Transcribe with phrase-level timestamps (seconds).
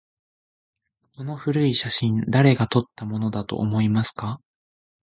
[1.15, 4.41] この古い写真、誰が撮ったものだと思いますか？